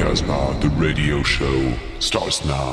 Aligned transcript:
Casbah, 0.00 0.56
the 0.62 0.70
radio 0.78 1.22
show 1.22 1.74
starts 1.98 2.42
now. 2.46 2.72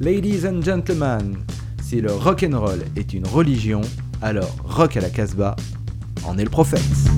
Ladies 0.00 0.44
and 0.44 0.64
gentlemen, 0.64 1.46
si 1.80 2.00
le 2.00 2.12
rock 2.12 2.42
and 2.42 2.58
roll 2.58 2.80
est 2.96 3.12
une 3.12 3.24
religion, 3.24 3.82
alors 4.20 4.50
Rock 4.64 4.96
à 4.96 5.00
la 5.00 5.10
Casbah 5.10 5.54
en 6.26 6.36
est 6.38 6.44
le 6.44 6.50
prophète. 6.50 7.13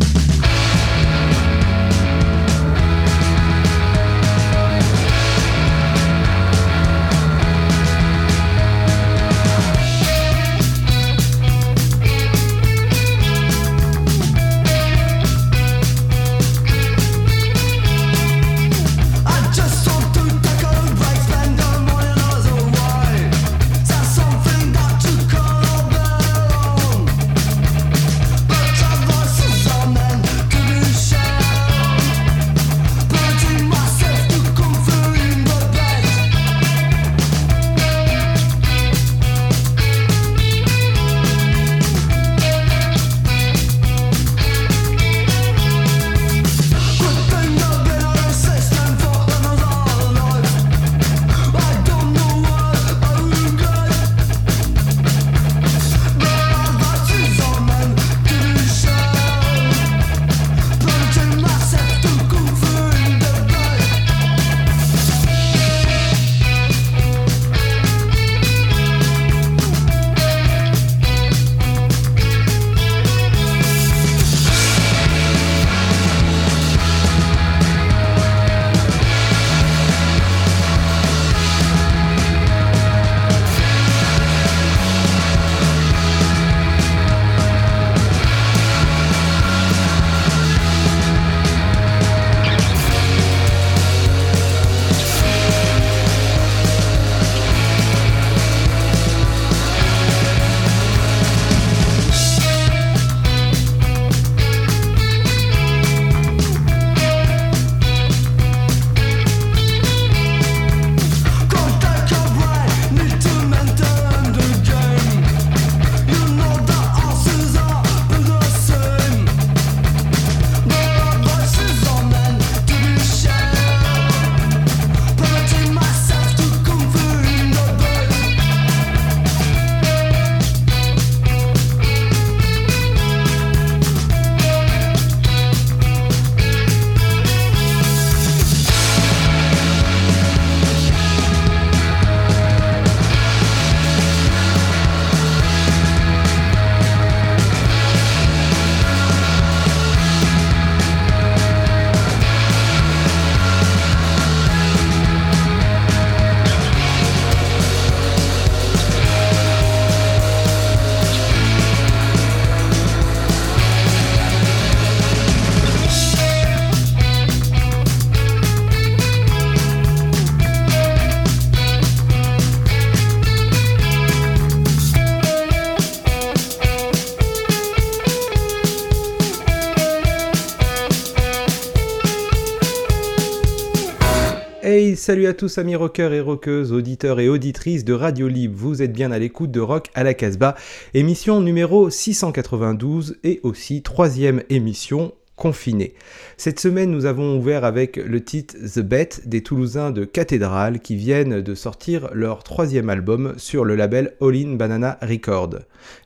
Salut 185.07 185.29
à 185.29 185.35
tous 185.35 185.59
amis 185.59 185.77
rockers 185.77 186.13
et 186.15 186.21
rockeuses, 186.21 186.73
auditeurs 186.73 187.21
et 187.21 187.29
auditrices 187.29 187.85
de 187.85 187.93
Radio 187.93 188.27
Libre. 188.27 188.57
Vous 188.59 188.83
êtes 188.83 188.93
bien 188.93 189.13
à 189.13 189.21
l'écoute 189.21 189.53
de 189.53 189.61
Rock 189.61 189.87
à 189.95 190.03
la 190.03 190.15
Casbah, 190.15 190.57
émission 190.95 191.41
numéro 191.41 191.91
692 191.91 193.15
et 193.23 193.39
aussi 193.45 193.83
troisième 193.83 194.43
émission 194.51 195.13
confiné. 195.37 195.95
Cette 196.39 196.59
semaine, 196.59 196.91
nous 196.91 197.05
avons 197.05 197.37
ouvert 197.39 197.65
avec 197.65 197.97
le 197.97 198.25
titre 198.25 198.57
The 198.57 198.81
Bet 198.81 199.09
des 199.27 199.43
Toulousains 199.43 199.91
de 199.91 200.05
Cathédrale 200.05 200.81
qui 200.81 200.97
viennent 200.97 201.43
de 201.43 201.55
sortir 201.55 202.09
leur 202.13 202.43
troisième 202.43 202.89
album 202.89 203.35
sur 203.37 203.65
le 203.65 203.77
label 203.77 204.15
All 204.21 204.35
In 204.35 204.55
Banana 204.55 204.99
Record. 205.03 205.51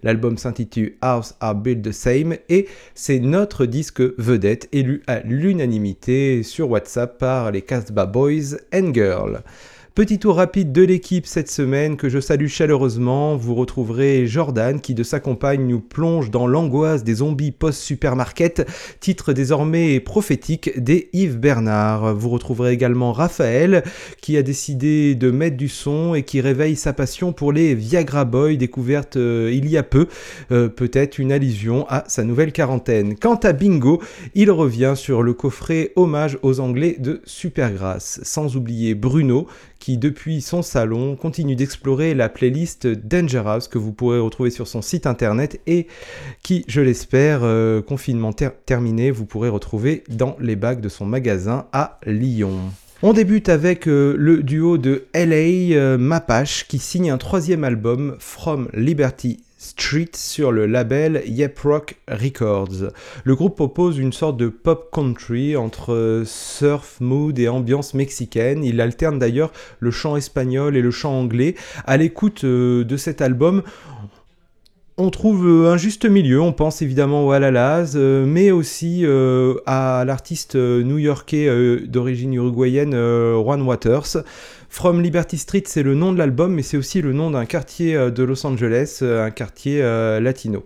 L'album 0.02 0.36
s'intitule 0.36 0.94
House 1.00 1.34
Are 1.40 1.54
Built 1.54 1.82
the 1.82 1.92
Same 1.92 2.34
et 2.48 2.68
c'est 2.94 3.20
notre 3.20 3.66
disque 3.66 4.02
vedette 4.18 4.68
élu 4.72 5.02
à 5.06 5.20
l'unanimité 5.20 6.42
sur 6.42 6.70
WhatsApp 6.70 7.18
par 7.18 7.52
les 7.52 7.62
Casbah 7.62 8.06
Boys 8.06 8.56
and 8.74 8.92
Girls. 8.92 9.42
Petit 9.92 10.20
tour 10.20 10.36
rapide 10.36 10.70
de 10.70 10.82
l'équipe 10.82 11.26
cette 11.26 11.50
semaine 11.50 11.96
que 11.96 12.08
je 12.08 12.20
salue 12.20 12.46
chaleureusement. 12.46 13.36
Vous 13.36 13.56
retrouverez 13.56 14.24
Jordan 14.28 14.80
qui 14.80 14.94
de 14.94 15.02
sa 15.02 15.18
compagne 15.18 15.66
nous 15.66 15.80
plonge 15.80 16.30
dans 16.30 16.46
l'angoisse 16.46 17.02
des 17.02 17.16
zombies 17.16 17.50
post-supermarket, 17.50 18.70
titre 19.00 19.32
désormais 19.32 19.98
prophétique 19.98 20.80
des 20.80 21.08
Yves 21.12 21.38
Bernard. 21.38 22.14
Vous 22.14 22.28
retrouverez 22.28 22.72
également 22.72 23.12
Raphaël 23.12 23.82
qui 24.20 24.36
a 24.36 24.42
décidé 24.42 25.16
de 25.16 25.32
mettre 25.32 25.56
du 25.56 25.68
son 25.68 26.14
et 26.14 26.22
qui 26.22 26.40
réveille 26.40 26.76
sa 26.76 26.92
passion 26.92 27.32
pour 27.32 27.52
les 27.52 27.74
Viagra 27.74 28.24
Boys 28.24 28.54
découvertes 28.54 29.16
euh, 29.16 29.50
il 29.52 29.68
y 29.68 29.76
a 29.76 29.82
peu. 29.82 30.06
Euh, 30.52 30.68
peut-être 30.68 31.18
une 31.18 31.32
allusion 31.32 31.84
à 31.88 32.04
sa 32.06 32.22
nouvelle 32.22 32.52
quarantaine. 32.52 33.16
Quant 33.16 33.40
à 33.42 33.52
Bingo, 33.52 34.00
il 34.36 34.52
revient 34.52 34.92
sur 34.94 35.24
le 35.24 35.34
coffret 35.34 35.90
hommage 35.96 36.38
aux 36.42 36.60
Anglais 36.60 36.94
de 37.00 37.22
Supergrass. 37.24 38.20
Sans 38.22 38.56
oublier 38.56 38.94
Bruno 38.94 39.48
qui 39.80 39.98
depuis 39.98 40.40
son 40.42 40.62
salon 40.62 41.16
continue 41.16 41.56
d'explorer 41.56 42.14
la 42.14 42.28
playlist 42.28 42.86
Dangerous 42.86 43.68
que 43.68 43.78
vous 43.78 43.92
pourrez 43.92 44.20
retrouver 44.20 44.50
sur 44.50 44.68
son 44.68 44.82
site 44.82 45.06
internet 45.06 45.60
et 45.66 45.88
qui, 46.42 46.64
je 46.68 46.80
l'espère, 46.80 47.40
euh, 47.42 47.82
confinement 47.82 48.32
terminé, 48.32 49.10
vous 49.10 49.26
pourrez 49.26 49.48
retrouver 49.48 50.04
dans 50.08 50.36
les 50.38 50.54
bacs 50.54 50.80
de 50.80 50.88
son 50.88 51.06
magasin 51.06 51.66
à 51.72 51.98
Lyon. 52.06 52.52
On 53.02 53.14
débute 53.14 53.48
avec 53.48 53.88
euh, 53.88 54.14
le 54.18 54.42
duo 54.42 54.76
de 54.76 55.06
LA 55.14 55.74
euh, 55.74 55.96
Mapache 55.96 56.68
qui 56.68 56.78
signe 56.78 57.10
un 57.10 57.16
troisième 57.16 57.64
album 57.64 58.16
From 58.18 58.68
Liberty 58.74 59.40
Street 59.62 60.08
sur 60.14 60.52
le 60.52 60.64
label 60.64 61.22
Yep 61.26 61.58
Rock 61.58 61.96
Records. 62.08 62.92
Le 63.24 63.34
groupe 63.34 63.56
propose 63.56 63.98
une 63.98 64.10
sorte 64.10 64.38
de 64.38 64.48
pop 64.48 64.88
country 64.90 65.54
entre 65.54 66.22
surf, 66.24 66.98
mood 67.00 67.38
et 67.38 67.46
ambiance 67.46 67.92
mexicaine. 67.92 68.64
Il 68.64 68.80
alterne 68.80 69.18
d'ailleurs 69.18 69.52
le 69.78 69.90
chant 69.90 70.16
espagnol 70.16 70.78
et 70.78 70.80
le 70.80 70.90
chant 70.90 71.12
anglais. 71.12 71.56
À 71.84 71.98
l'écoute 71.98 72.44
euh, 72.44 72.84
de 72.84 72.96
cet 72.96 73.20
album, 73.20 73.62
on 75.00 75.10
trouve 75.10 75.66
un 75.66 75.76
juste 75.76 76.04
milieu, 76.04 76.40
on 76.40 76.52
pense 76.52 76.82
évidemment 76.82 77.26
au 77.26 77.32
Alalaz, 77.32 77.96
mais 77.96 78.50
aussi 78.50 79.04
à 79.66 80.04
l'artiste 80.06 80.54
new-yorkais 80.56 81.80
d'origine 81.86 82.34
uruguayenne 82.34 82.92
Juan 82.92 83.62
Waters. 83.62 84.18
From 84.68 85.02
Liberty 85.02 85.38
Street, 85.38 85.64
c'est 85.66 85.82
le 85.82 85.94
nom 85.94 86.12
de 86.12 86.18
l'album, 86.18 86.54
mais 86.54 86.62
c'est 86.62 86.76
aussi 86.76 87.02
le 87.02 87.12
nom 87.12 87.30
d'un 87.30 87.46
quartier 87.46 87.94
de 88.10 88.22
Los 88.22 88.46
Angeles, 88.46 89.00
un 89.02 89.30
quartier 89.30 89.82
latino. 90.20 90.64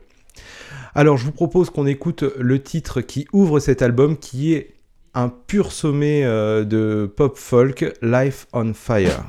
Alors 0.94 1.16
je 1.16 1.24
vous 1.24 1.32
propose 1.32 1.70
qu'on 1.70 1.86
écoute 1.86 2.24
le 2.38 2.62
titre 2.62 3.00
qui 3.00 3.26
ouvre 3.32 3.58
cet 3.58 3.82
album, 3.82 4.16
qui 4.16 4.54
est 4.54 4.74
un 5.14 5.28
pur 5.28 5.72
sommet 5.72 6.24
euh, 6.24 6.64
de 6.64 7.10
pop 7.16 7.36
folk, 7.36 7.92
Life 8.02 8.46
on 8.52 8.74
Fire. 8.74 9.24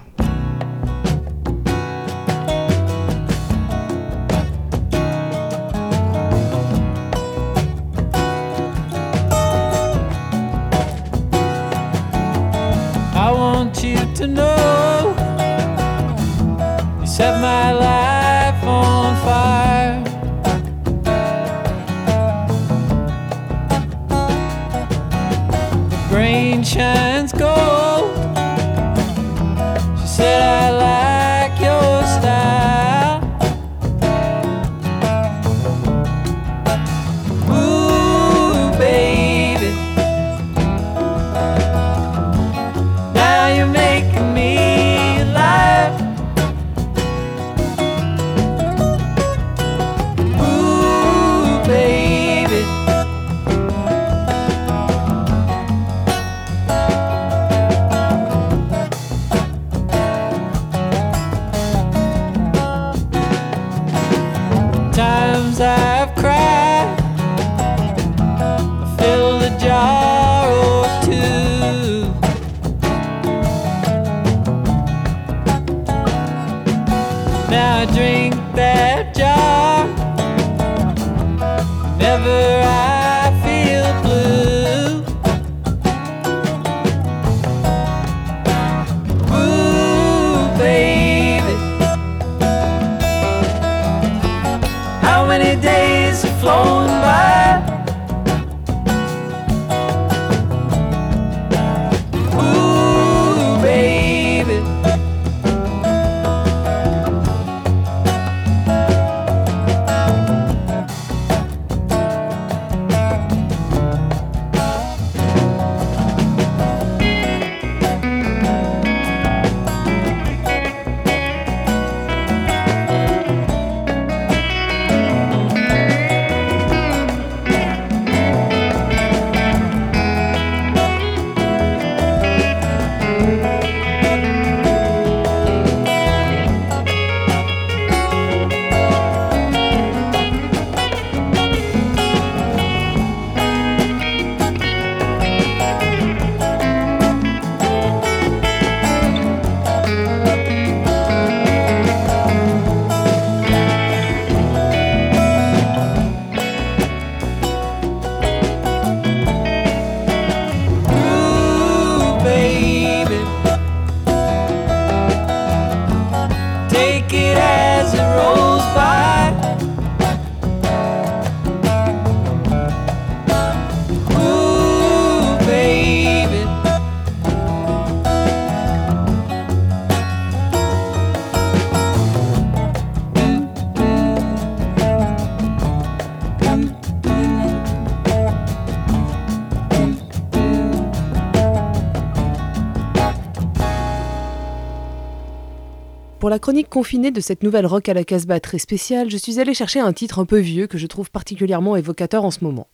Pour 196.25 196.31
la 196.31 196.39
chronique 196.39 196.69
confinée 196.69 197.11
de 197.11 197.21
cette 197.21 197.43
nouvelle 197.43 197.67
rock 197.67 197.87
à 197.87 197.93
la 197.93 198.03
Casbah 198.03 198.39
très 198.39 198.57
spéciale, 198.57 199.11
je 199.11 199.17
suis 199.17 199.39
allé 199.39 199.53
chercher 199.53 199.79
un 199.79 199.93
titre 199.93 200.17
un 200.17 200.25
peu 200.25 200.39
vieux 200.39 200.65
que 200.65 200.79
je 200.79 200.87
trouve 200.87 201.11
particulièrement 201.11 201.75
évocateur 201.75 202.25
en 202.25 202.31
ce 202.31 202.43
moment. 202.43 202.65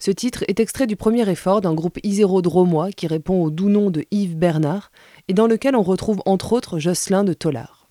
Ce 0.00 0.10
titre 0.10 0.42
est 0.48 0.58
extrait 0.58 0.88
du 0.88 0.96
premier 0.96 1.30
effort 1.30 1.60
d'un 1.60 1.74
groupe 1.74 2.00
iséro 2.02 2.42
dromois 2.42 2.90
qui 2.90 3.06
répond 3.06 3.40
au 3.40 3.50
doux 3.50 3.68
nom 3.68 3.90
de 3.90 4.04
Yves 4.10 4.36
Bernard 4.36 4.90
et 5.28 5.32
dans 5.32 5.46
lequel 5.46 5.76
on 5.76 5.84
retrouve 5.84 6.20
entre 6.26 6.52
autres 6.52 6.80
Jocelyn 6.80 7.22
de 7.22 7.34
Tollard. 7.34 7.88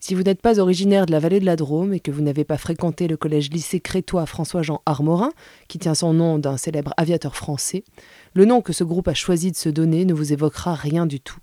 Si 0.00 0.14
vous 0.14 0.22
n'êtes 0.22 0.40
pas 0.40 0.58
originaire 0.58 1.04
de 1.04 1.12
la 1.12 1.18
vallée 1.18 1.40
de 1.40 1.44
la 1.44 1.56
Drôme 1.56 1.92
et 1.92 2.00
que 2.00 2.10
vous 2.10 2.22
n'avez 2.22 2.44
pas 2.44 2.56
fréquenté 2.56 3.08
le 3.08 3.18
collège-lycée 3.18 3.80
crétois 3.80 4.24
François-Jean 4.24 4.80
Armorin, 4.86 5.32
qui 5.68 5.78
tient 5.78 5.94
son 5.94 6.14
nom 6.14 6.38
d'un 6.38 6.56
célèbre 6.56 6.94
aviateur 6.96 7.36
français, 7.36 7.84
le 8.32 8.46
nom 8.46 8.62
que 8.62 8.72
ce 8.72 8.84
groupe 8.84 9.08
a 9.08 9.12
choisi 9.12 9.52
de 9.52 9.56
se 9.58 9.68
donner 9.68 10.06
ne 10.06 10.14
vous 10.14 10.32
évoquera 10.32 10.74
rien 10.74 11.04
du 11.04 11.20
tout. 11.20 11.40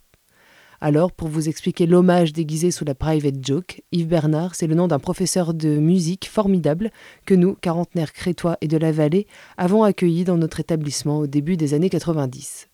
Alors, 0.79 1.11
pour 1.11 1.27
vous 1.27 1.49
expliquer 1.49 1.87
l'hommage 1.87 2.33
déguisé 2.33 2.69
sous 2.69 2.85
la 2.85 2.93
private 2.93 3.43
joke, 3.43 3.81
Yves 3.91 4.07
Bernard, 4.07 4.53
c'est 4.53 4.67
le 4.67 4.75
nom 4.75 4.87
d'un 4.87 4.99
professeur 4.99 5.55
de 5.55 5.79
musique 5.79 6.29
formidable 6.29 6.91
que 7.25 7.33
nous, 7.33 7.55
quarantenaires 7.55 8.13
crétois 8.13 8.57
et 8.61 8.67
de 8.67 8.77
la 8.77 8.91
vallée, 8.91 9.25
avons 9.57 9.83
accueilli 9.83 10.23
dans 10.23 10.37
notre 10.37 10.59
établissement 10.59 11.17
au 11.17 11.25
début 11.25 11.57
des 11.57 11.73
années 11.73 11.89
90. 11.89 12.67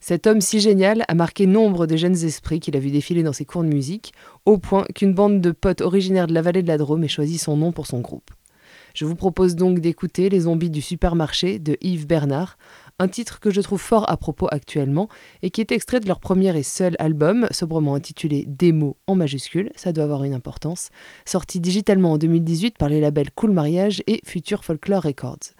Cet 0.00 0.26
homme 0.26 0.42
si 0.42 0.60
génial 0.60 1.04
a 1.08 1.14
marqué 1.14 1.46
nombre 1.46 1.86
de 1.86 1.96
jeunes 1.96 2.24
esprits 2.24 2.60
qu'il 2.60 2.76
a 2.76 2.80
vu 2.80 2.90
défiler 2.90 3.22
dans 3.22 3.32
ses 3.32 3.46
cours 3.46 3.64
de 3.64 3.68
musique, 3.68 4.12
au 4.44 4.58
point 4.58 4.84
qu'une 4.94 5.14
bande 5.14 5.40
de 5.40 5.50
potes 5.50 5.80
originaires 5.80 6.26
de 6.26 6.34
la 6.34 6.42
vallée 6.42 6.62
de 6.62 6.68
la 6.68 6.76
Drôme 6.76 7.04
ait 7.04 7.08
choisi 7.08 7.38
son 7.38 7.56
nom 7.56 7.72
pour 7.72 7.86
son 7.86 8.00
groupe. 8.00 8.30
Je 8.96 9.04
vous 9.04 9.14
propose 9.14 9.56
donc 9.56 9.80
d'écouter 9.80 10.30
Les 10.30 10.40
zombies 10.40 10.70
du 10.70 10.80
supermarché 10.80 11.58
de 11.58 11.76
Yves 11.82 12.06
Bernard, 12.06 12.56
un 12.98 13.08
titre 13.08 13.40
que 13.40 13.50
je 13.50 13.60
trouve 13.60 13.80
fort 13.80 14.08
à 14.10 14.16
propos 14.16 14.48
actuellement 14.50 15.08
et 15.42 15.50
qui 15.50 15.60
est 15.60 15.72
extrait 15.72 16.00
de 16.00 16.06
leur 16.06 16.20
premier 16.20 16.56
et 16.56 16.62
seul 16.62 16.96
album, 16.98 17.46
sobrement 17.50 17.94
intitulé 17.94 18.44
Démo 18.46 18.96
en 19.06 19.14
majuscule, 19.14 19.70
ça 19.76 19.92
doit 19.92 20.04
avoir 20.04 20.24
une 20.24 20.34
importance, 20.34 20.90
sorti 21.24 21.60
digitalement 21.60 22.12
en 22.12 22.18
2018 22.18 22.78
par 22.78 22.88
les 22.88 23.00
labels 23.00 23.30
Cool 23.32 23.52
Mariage 23.52 24.02
et 24.06 24.20
Future 24.24 24.64
Folklore 24.64 25.02
Records. 25.02 25.52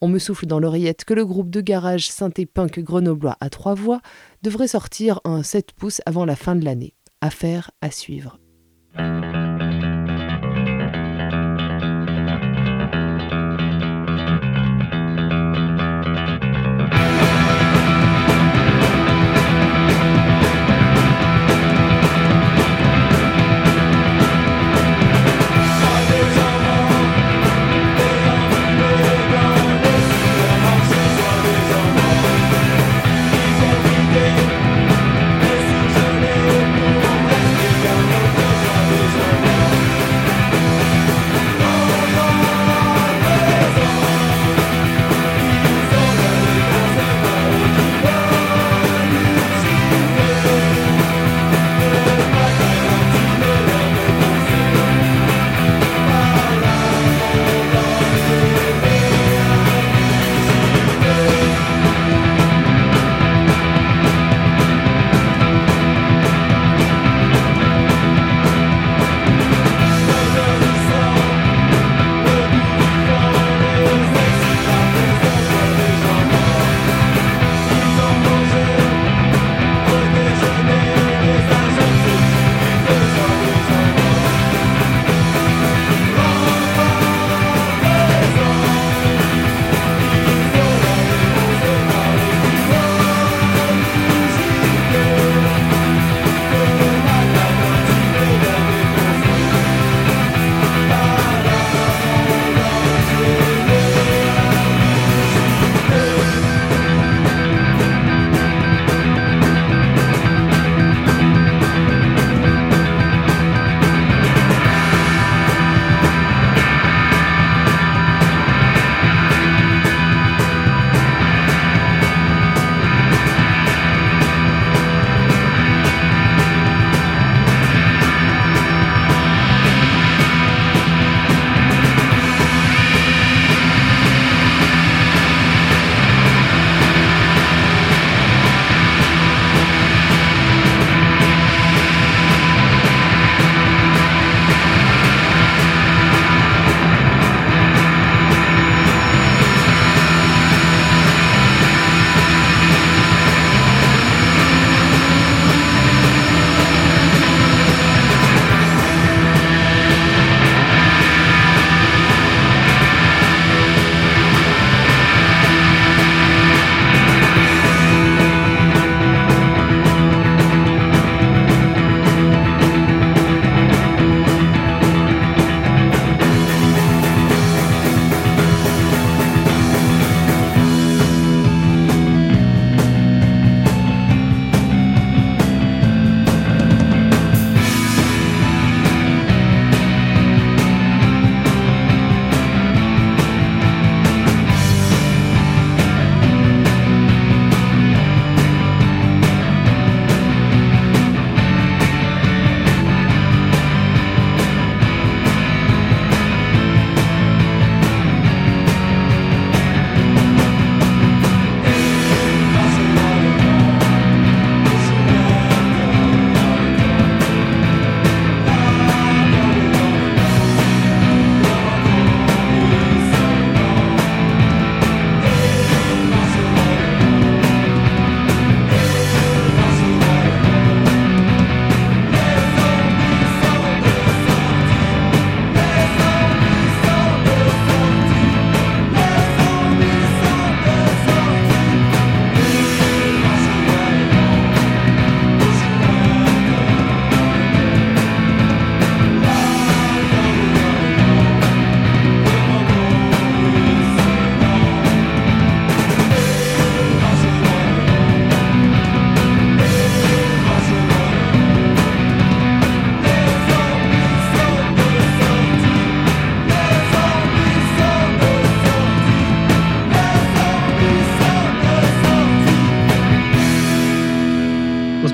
On 0.00 0.08
me 0.08 0.18
souffle 0.18 0.46
dans 0.46 0.58
l'oreillette 0.58 1.04
que 1.04 1.14
le 1.14 1.24
groupe 1.24 1.48
de 1.48 1.60
garage 1.60 2.08
synthé 2.08 2.44
punk 2.44 2.80
grenoblois 2.80 3.36
à 3.40 3.50
trois 3.50 3.74
voix 3.74 4.00
devrait 4.42 4.68
sortir 4.68 5.20
un 5.24 5.42
7 5.42 5.72
pouces 5.72 6.02
avant 6.06 6.24
la 6.24 6.34
fin 6.34 6.56
de 6.56 6.64
l'année. 6.64 6.94
Affaire 7.20 7.70
à 7.80 7.92
suivre. 7.92 8.40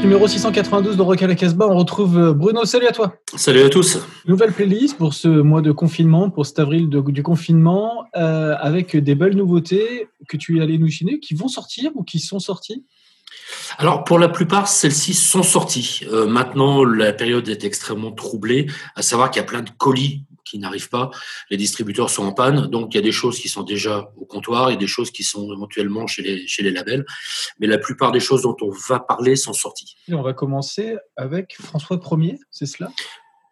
Numéro 0.08 0.26
692 0.26 0.96
de 0.96 1.02
Rock 1.02 1.22
à 1.22 1.26
la 1.26 1.34
Casbah. 1.34 1.68
On 1.68 1.76
retrouve 1.76 2.18
euh, 2.18 2.32
Bruno. 2.32 2.64
Salut 2.64 2.86
à 2.86 2.92
toi. 2.92 3.16
Salut 3.36 3.60
à 3.60 3.68
tous. 3.68 3.98
Nouvelle 4.26 4.52
playlist 4.52 4.96
pour 4.96 5.12
ce 5.12 5.28
mois 5.28 5.60
de 5.60 5.70
confinement, 5.70 6.30
pour 6.30 6.46
cet 6.46 6.58
avril 6.60 6.88
du 6.88 7.22
confinement, 7.22 8.06
euh, 8.16 8.54
avec 8.58 8.96
des 8.96 9.14
belles 9.14 9.36
nouveautés 9.36 10.08
que 10.26 10.38
tu 10.38 10.58
es 10.58 10.62
allé 10.62 10.78
nous 10.78 10.88
chiner, 10.88 11.20
qui 11.20 11.34
vont 11.34 11.48
sortir 11.48 11.90
ou 11.94 12.04
qui 12.04 12.20
sont 12.20 12.38
sorties? 12.38 12.86
Alors 13.76 14.04
pour 14.04 14.18
la 14.18 14.30
plupart, 14.30 14.66
celles-ci 14.66 15.12
sont 15.12 15.42
sorties. 15.42 16.00
Euh, 16.10 16.26
maintenant, 16.26 16.84
la 16.84 17.12
période 17.12 17.46
est 17.50 17.64
extrêmement 17.64 18.10
troublée, 18.10 18.66
à 18.96 19.02
savoir 19.02 19.30
qu'il 19.30 19.40
y 19.40 19.44
a 19.44 19.46
plein 19.46 19.60
de 19.60 19.70
colis 19.76 20.24
qui 20.48 20.58
n'arrivent 20.58 20.88
pas. 20.88 21.10
Les 21.50 21.56
distributeurs 21.56 22.10
sont 22.10 22.24
en 22.24 22.32
panne, 22.32 22.66
donc 22.66 22.94
il 22.94 22.96
y 22.96 23.00
a 23.00 23.02
des 23.02 23.12
choses 23.12 23.38
qui 23.38 23.48
sont 23.48 23.62
déjà 23.62 24.10
au 24.16 24.24
comptoir 24.24 24.70
et 24.70 24.76
des 24.76 24.86
choses 24.86 25.10
qui 25.10 25.22
sont 25.22 25.52
éventuellement 25.52 26.06
chez 26.06 26.22
les, 26.22 26.70
labels. 26.70 27.04
Mais 27.58 27.66
la 27.66 27.78
plupart 27.78 28.12
des 28.12 28.20
choses 28.20 28.42
dont 28.42 28.56
on 28.60 28.70
va 28.88 29.00
parler 29.00 29.36
sont 29.36 29.52
sorties. 29.52 29.96
Et 30.08 30.14
on 30.14 30.22
va 30.22 30.32
commencer 30.32 30.96
avec 31.16 31.56
François 31.60 32.00
Ier, 32.18 32.38
c'est 32.50 32.66
cela? 32.66 32.90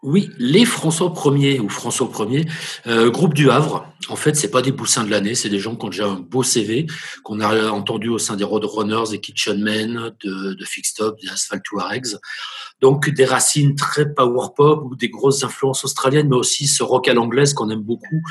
Oui, 0.07 0.31
les 0.39 0.65
François 0.65 1.13
Ier 1.37 1.59
ou 1.59 1.69
François 1.69 2.09
Ier, 2.31 2.47
euh, 2.87 3.11
groupe 3.11 3.35
du 3.35 3.51
Havre. 3.51 3.93
En 4.09 4.15
fait, 4.15 4.37
c'est 4.37 4.53
pas 4.53 4.63
des 4.63 4.71
boussins 4.71 5.03
de 5.03 5.11
l'année, 5.11 5.35
c'est 5.35 5.49
des 5.49 5.59
gens 5.59 5.75
qui 5.75 5.85
ont 5.85 5.89
déjà 5.89 6.07
un 6.07 6.21
beau 6.21 6.45
CV, 6.45 6.87
qu'on 7.25 7.41
a 7.41 7.71
entendu 7.71 8.09
au 8.09 8.19
sein 8.19 8.37
des 8.37 8.45
Roadrunners, 8.45 9.11
des 9.11 9.21
Kitchenmen, 9.21 10.13
de, 10.23 10.55
de 10.55 10.65
Fixtop, 10.65 11.19
des 11.21 11.29
Asphalt 11.29 11.61
Tuaregs. 11.65 12.19
Donc 12.81 13.11
des 13.11 13.25
racines 13.25 13.75
très 13.75 14.15
power 14.15 14.49
pop 14.57 14.85
ou 14.85 14.95
des 14.95 15.09
grosses 15.09 15.43
influences 15.43 15.85
australiennes, 15.85 16.29
mais 16.29 16.37
aussi 16.37 16.69
ce 16.69 16.85
rock 16.85 17.09
à 17.09 17.15
l'anglaise 17.15 17.53
qu'on 17.53 17.69
aime 17.71 17.83
beaucoup, 17.83 18.23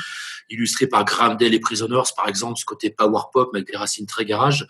illustré 0.48 0.86
par 0.86 1.04
Graham 1.04 1.36
Dale 1.36 1.52
et 1.52 1.60
Prisoners, 1.60 2.08
par 2.16 2.26
exemple, 2.26 2.58
ce 2.58 2.64
côté 2.64 2.88
power 2.88 3.24
pop 3.34 3.50
avec 3.52 3.66
des 3.66 3.76
racines 3.76 4.06
très 4.06 4.24
garage. 4.24 4.66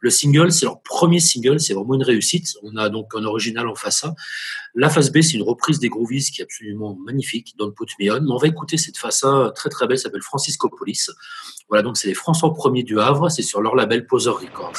Le 0.00 0.10
single, 0.10 0.52
c'est 0.52 0.64
leur 0.64 0.80
premier 0.82 1.20
single, 1.20 1.58
c'est 1.58 1.74
vraiment 1.74 1.94
une 1.94 2.02
réussite. 2.02 2.54
On 2.62 2.76
a 2.76 2.88
donc 2.88 3.12
un 3.16 3.24
original 3.24 3.66
en 3.66 3.74
face 3.74 4.04
A. 4.04 4.14
La 4.74 4.90
face 4.90 5.10
B, 5.10 5.22
c'est 5.22 5.34
une 5.34 5.42
reprise 5.42 5.78
des 5.80 5.88
Groovies 5.88 6.30
qui 6.32 6.40
est 6.40 6.44
absolument 6.44 6.96
magnifique, 7.04 7.54
Don't 7.58 7.72
Put 7.72 7.86
Me 8.00 8.12
On. 8.12 8.20
Mais 8.20 8.30
on 8.30 8.36
va 8.36 8.46
écouter 8.46 8.76
cette 8.76 8.96
face 8.96 9.24
A 9.24 9.52
très 9.54 9.70
très 9.70 9.86
belle, 9.86 9.98
s'appelle 9.98 10.22
Francisco 10.22 10.68
Police. 10.68 11.10
Voilà, 11.68 11.82
donc 11.82 11.96
c'est 11.96 12.08
les 12.08 12.14
François 12.14 12.54
Premier 12.54 12.82
du 12.82 13.00
Havre, 13.00 13.28
c'est 13.28 13.42
sur 13.42 13.60
leur 13.60 13.74
label 13.74 14.06
Poser 14.06 14.30
Records. 14.30 14.74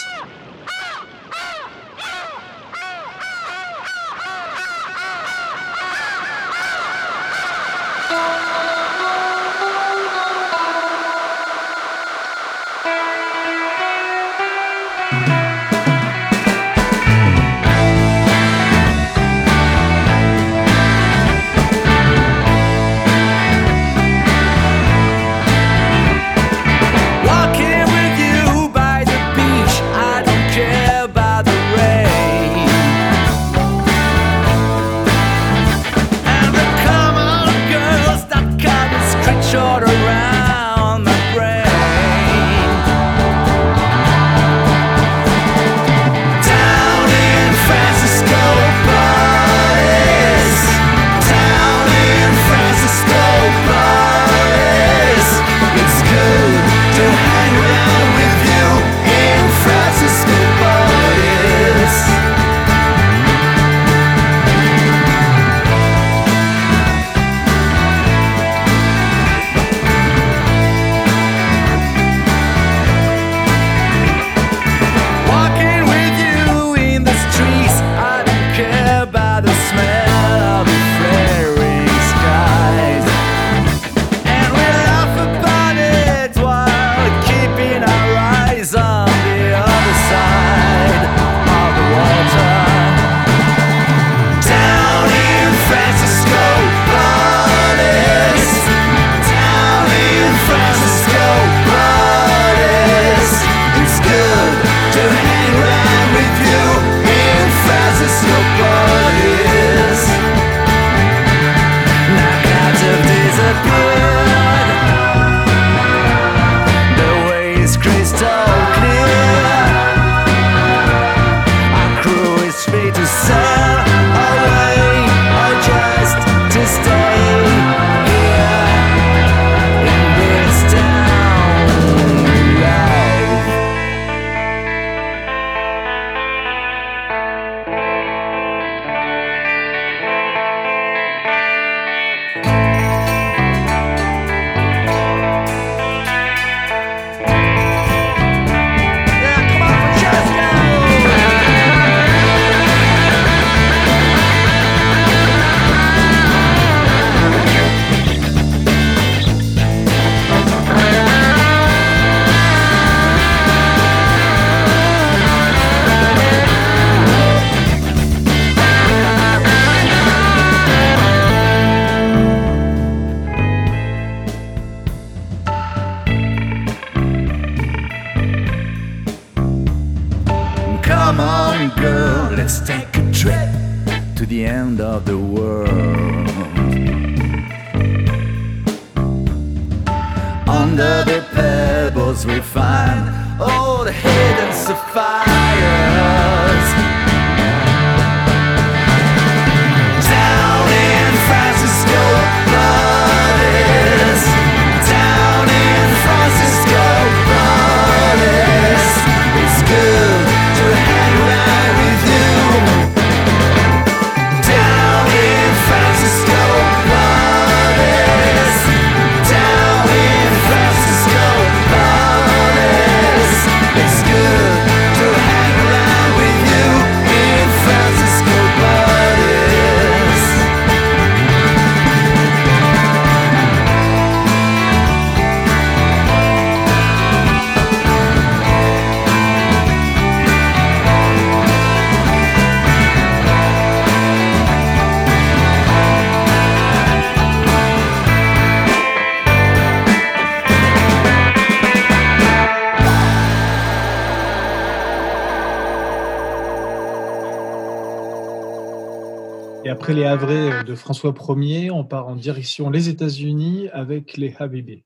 Les 259.93 260.05
Havrais 260.05 260.63
de 260.63 260.75
François 260.75 261.13
Ier, 261.37 261.71
on 261.71 261.83
part 261.83 262.07
en 262.07 262.15
direction 262.15 262.69
les 262.69 262.89
États-Unis 262.89 263.69
avec 263.73 264.17
les 264.17 264.35
Habibi. 264.37 264.83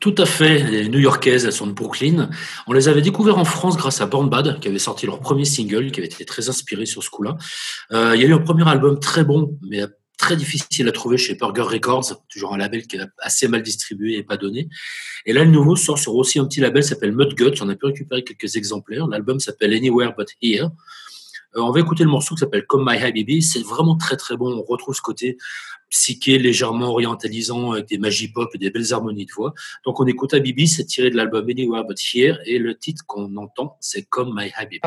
Tout 0.00 0.14
à 0.18 0.26
fait. 0.26 0.62
Les 0.62 0.88
New-Yorkaises, 0.88 1.46
elles 1.46 1.52
sont 1.52 1.66
de 1.66 1.72
Brooklyn. 1.72 2.28
On 2.66 2.72
les 2.72 2.88
avait 2.88 3.02
découvertes 3.02 3.38
en 3.38 3.44
France 3.44 3.76
grâce 3.76 4.00
à 4.00 4.06
Born 4.06 4.28
Bad, 4.28 4.60
qui 4.60 4.68
avait 4.68 4.78
sorti 4.78 5.06
leur 5.06 5.20
premier 5.20 5.44
single, 5.44 5.90
qui 5.90 6.00
avait 6.00 6.08
été 6.08 6.24
très 6.24 6.48
inspiré 6.48 6.86
sur 6.86 7.02
ce 7.02 7.10
coup-là. 7.10 7.36
Euh, 7.92 8.12
il 8.14 8.20
y 8.20 8.24
a 8.24 8.28
eu 8.28 8.34
un 8.34 8.38
premier 8.38 8.68
album 8.68 9.00
très 9.00 9.24
bon, 9.24 9.58
mais 9.62 9.84
très 10.18 10.36
difficile 10.36 10.88
à 10.88 10.92
trouver 10.92 11.18
chez 11.18 11.34
Burger 11.34 11.62
Records, 11.62 12.24
toujours 12.28 12.54
un 12.54 12.58
label 12.58 12.86
qui 12.86 12.96
est 12.96 13.00
assez 13.18 13.48
mal 13.48 13.62
distribué 13.62 14.16
et 14.16 14.22
pas 14.22 14.36
donné. 14.36 14.68
Et 15.24 15.32
là, 15.32 15.44
le 15.44 15.50
nouveau 15.50 15.76
sort 15.76 15.98
sur 15.98 16.14
aussi 16.14 16.38
un 16.38 16.46
petit 16.46 16.60
label 16.60 16.82
s'appelle 16.82 17.12
Mudgut. 17.12 17.52
On 17.60 17.68
a 17.68 17.74
pu 17.74 17.86
récupérer 17.86 18.24
quelques 18.24 18.56
exemplaires. 18.56 19.06
L'album 19.06 19.40
s'appelle 19.40 19.72
Anywhere 19.72 20.14
But 20.16 20.28
Here. 20.40 20.68
Euh, 21.56 21.62
on 21.62 21.70
va 21.70 21.80
écouter 21.80 22.04
le 22.04 22.10
morceau 22.10 22.34
qui 22.34 22.40
s'appelle 22.40 22.66
Come 22.66 22.84
My 22.86 22.98
Habibi. 22.98 23.42
C'est 23.42 23.64
vraiment 23.64 23.96
très 23.96 24.16
très 24.16 24.36
bon. 24.36 24.52
On 24.52 24.62
retrouve 24.62 24.94
ce 24.94 25.00
côté 25.00 25.38
psyché, 25.88 26.38
légèrement 26.38 26.88
orientalisant, 26.88 27.72
avec 27.72 27.86
des 27.86 27.98
magies 27.98 28.28
pop 28.28 28.50
et 28.54 28.58
des 28.58 28.70
belles 28.70 28.92
harmonies 28.92 29.26
de 29.26 29.32
voix. 29.32 29.54
Donc 29.84 30.00
on 30.00 30.06
écoute 30.06 30.34
Habibi, 30.34 30.68
c'est 30.68 30.84
tiré 30.84 31.10
de 31.10 31.16
l'album 31.16 31.48
Anywhere 31.48 31.84
But 31.84 31.98
Here, 32.12 32.38
et 32.44 32.58
le 32.58 32.76
titre 32.76 33.04
qu'on 33.06 33.36
entend, 33.36 33.76
c'est 33.80 34.02
Come 34.02 34.34
My 34.36 34.50
Habibi. 34.56 34.80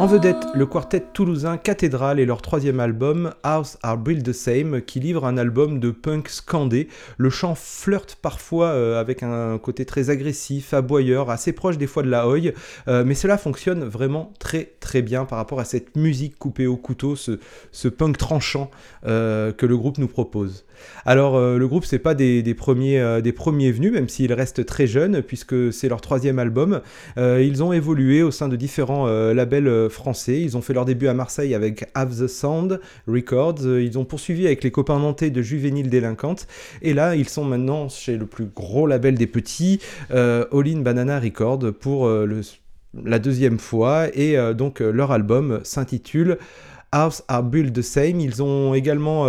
En 0.00 0.06
vedette, 0.06 0.46
le 0.54 0.64
quartet 0.64 1.04
toulousain 1.12 1.58
Cathédrale 1.58 2.20
et 2.20 2.24
leur 2.24 2.40
troisième 2.40 2.80
album, 2.80 3.34
House 3.42 3.76
Are 3.82 3.98
Built 3.98 4.24
the 4.24 4.32
Same, 4.32 4.80
qui 4.80 4.98
livre 4.98 5.26
un 5.26 5.36
album 5.36 5.78
de 5.78 5.90
punk 5.90 6.30
scandé. 6.30 6.88
Le 7.18 7.28
chant 7.28 7.54
flirte 7.54 8.16
parfois 8.22 8.68
euh, 8.68 8.98
avec 8.98 9.22
un 9.22 9.58
côté 9.58 9.84
très 9.84 10.08
agressif, 10.08 10.72
aboyeur, 10.72 11.28
assez 11.28 11.52
proche 11.52 11.76
des 11.76 11.86
fois 11.86 12.02
de 12.02 12.08
la 12.08 12.26
oi, 12.26 12.54
euh, 12.88 13.04
mais 13.04 13.14
cela 13.14 13.36
fonctionne 13.36 13.84
vraiment 13.84 14.32
très 14.38 14.72
très 14.80 15.02
bien 15.02 15.26
par 15.26 15.36
rapport 15.36 15.60
à 15.60 15.66
cette 15.66 15.94
musique 15.96 16.38
coupée 16.38 16.66
au 16.66 16.78
couteau, 16.78 17.14
ce, 17.14 17.88
punk 17.88 18.16
tranchant 18.16 18.70
euh, 19.04 19.52
que 19.52 19.66
le 19.66 19.76
groupe 19.76 19.98
nous 19.98 20.08
propose. 20.08 20.64
Alors 21.04 21.38
le 21.38 21.68
groupe 21.68 21.84
c'est 21.84 21.98
pas 21.98 22.14
des, 22.14 22.54
premiers, 22.54 23.20
des 23.20 23.32
premiers 23.34 23.70
venus, 23.70 23.92
même 23.92 24.08
s'ils 24.08 24.32
restent 24.32 24.64
très 24.64 24.86
jeunes, 24.86 25.20
puisque 25.20 25.74
c'est 25.74 25.90
leur 25.90 26.00
troisième 26.00 26.38
album. 26.38 26.80
ils 27.18 27.62
ont 27.62 27.74
évolué 27.74 28.22
au 28.22 28.30
sein 28.30 28.48
de 28.48 28.56
différents 28.56 29.06
labels 29.34 29.89
français. 29.90 30.40
Ils 30.40 30.56
ont 30.56 30.62
fait 30.62 30.72
leur 30.72 30.84
début 30.84 31.08
à 31.08 31.14
Marseille 31.14 31.54
avec 31.54 31.86
Have 31.94 32.16
the 32.16 32.26
Sound 32.26 32.80
Records. 33.06 33.60
Ils 33.62 33.98
ont 33.98 34.04
poursuivi 34.04 34.46
avec 34.46 34.64
les 34.64 34.70
copains 34.70 34.98
nantais 34.98 35.30
de 35.30 35.42
Juvénile 35.42 35.90
Délinquante. 35.90 36.46
Et 36.82 36.94
là, 36.94 37.16
ils 37.16 37.28
sont 37.28 37.44
maintenant 37.44 37.88
chez 37.88 38.16
le 38.16 38.26
plus 38.26 38.46
gros 38.46 38.86
label 38.86 39.16
des 39.16 39.26
petits, 39.26 39.80
euh, 40.10 40.44
All 40.52 40.68
In 40.68 40.80
Banana 40.80 41.20
Records, 41.20 41.72
pour 41.78 42.06
euh, 42.06 42.42
la 43.04 43.18
deuxième 43.18 43.58
fois. 43.58 44.06
Et 44.14 44.38
euh, 44.38 44.54
donc, 44.54 44.80
leur 44.80 45.12
album 45.12 45.60
s'intitule. 45.62 46.38
House 46.92 47.22
Are 47.28 47.44
Built 47.44 47.72
the 47.72 47.82
Same. 47.82 48.18
Ils 48.18 48.42
ont 48.42 48.74
également 48.74 49.24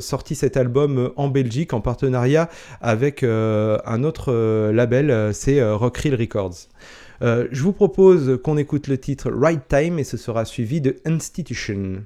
sorti 0.00 0.34
cet 0.34 0.58
album 0.58 1.12
en 1.16 1.28
Belgique 1.28 1.72
en 1.72 1.80
partenariat 1.80 2.50
avec 2.82 3.22
un 3.22 4.04
autre 4.04 4.70
label, 4.70 5.30
c'est 5.32 5.66
Rockrill 5.66 6.14
Records. 6.14 6.68
Euh, 7.22 7.48
je 7.50 7.62
vous 7.62 7.72
propose 7.72 8.38
qu'on 8.42 8.56
écoute 8.56 8.88
le 8.88 8.98
titre 8.98 9.30
Right 9.30 9.62
Time 9.68 9.98
et 9.98 10.04
ce 10.04 10.16
sera 10.16 10.44
suivi 10.44 10.80
de 10.80 10.96
Institution. 11.04 12.02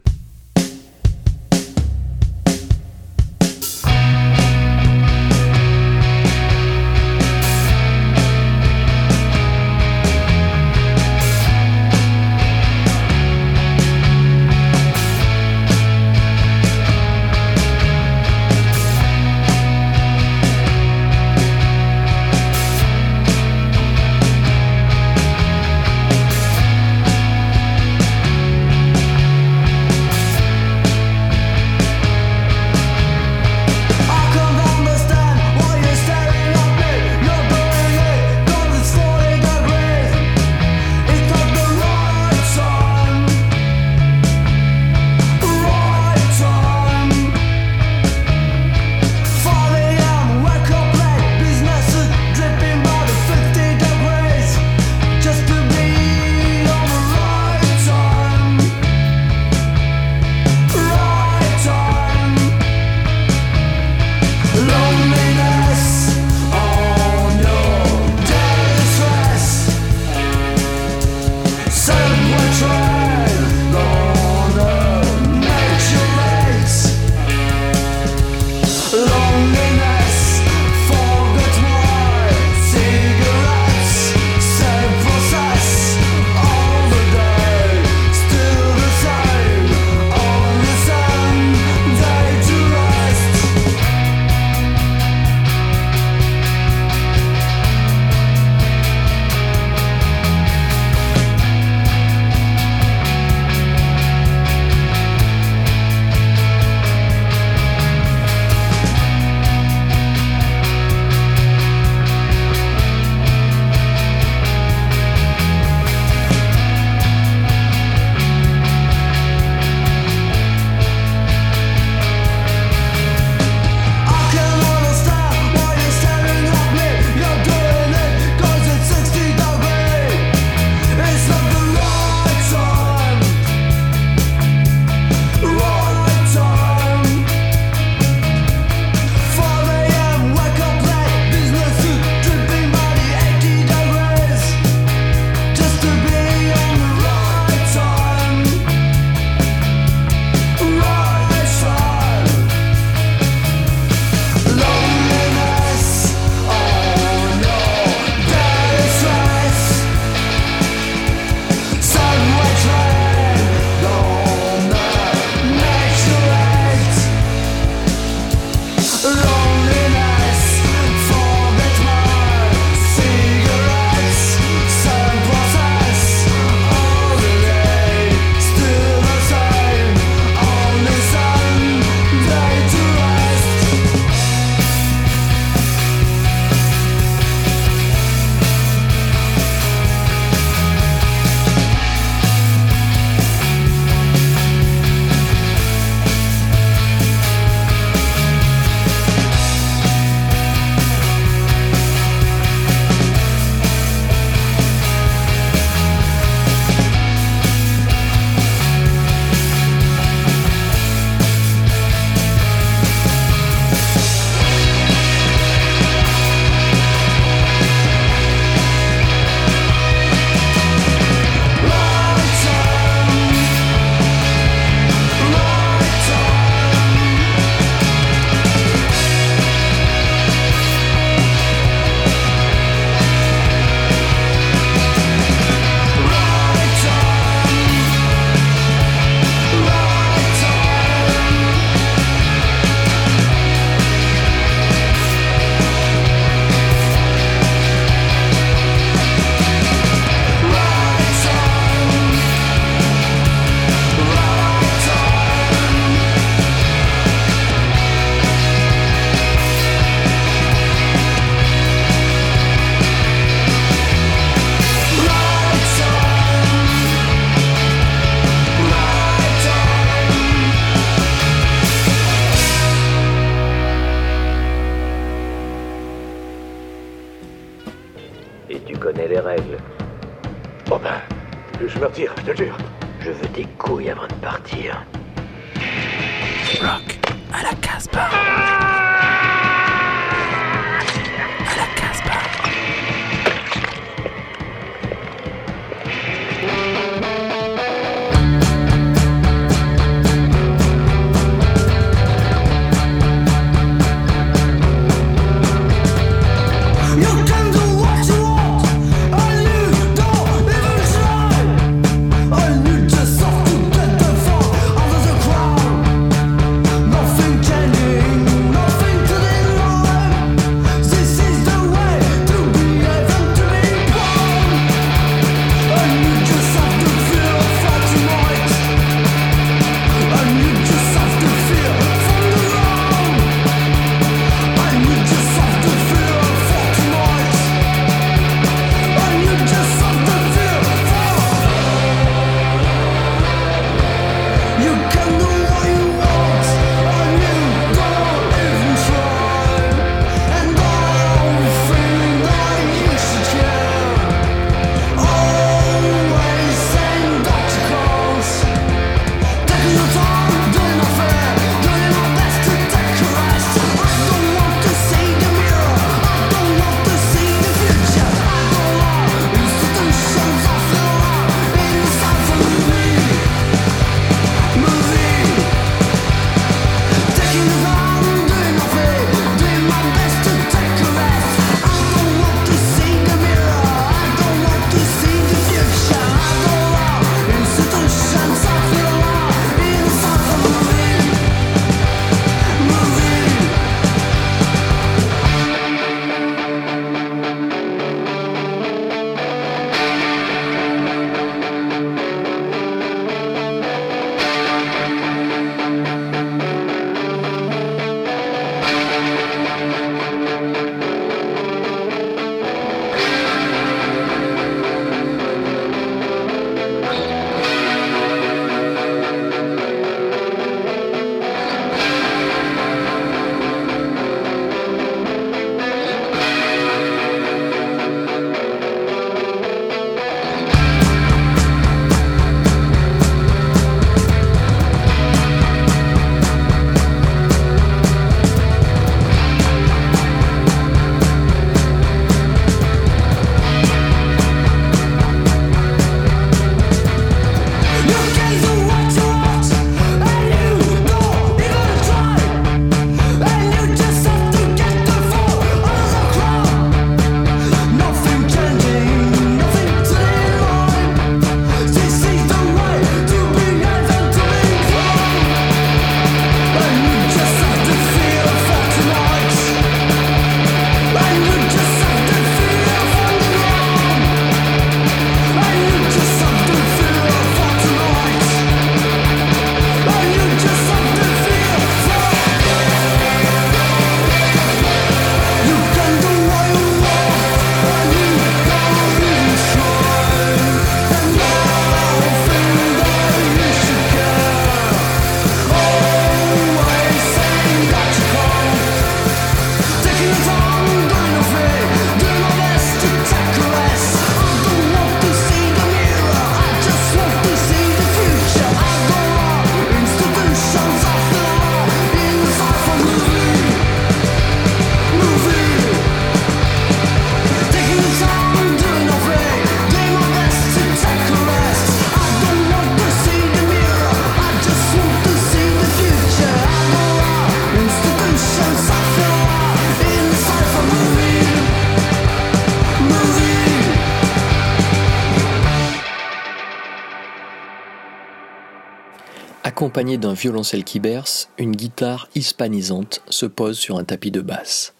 accompagné 539.70 539.98
d'un 539.98 540.14
violoncelle 540.14 540.64
qui 540.64 540.80
berce, 540.80 541.28
une 541.38 541.54
guitare 541.54 542.08
hispanisante 542.16 543.02
se 543.08 543.24
pose 543.24 543.56
sur 543.56 543.78
un 543.78 543.84
tapis 543.84 544.10
de 544.10 544.20
basse. 544.20 544.74